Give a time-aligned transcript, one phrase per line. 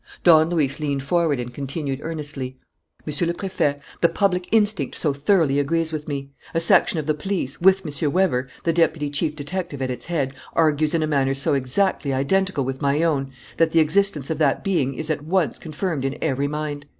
[0.23, 2.57] Don Luis leaned forward and continued earnestly:
[3.05, 7.13] "Monsieur le Préfet, the public instinct so thoroughly agrees with me, a section of the
[7.13, 8.11] police, with M.
[8.11, 12.65] Weber, the deputy chief detective at its head, argues in a manner so exactly identical
[12.65, 16.47] with my own, that the existence of that being is at once confirmed in every
[16.47, 16.87] mind.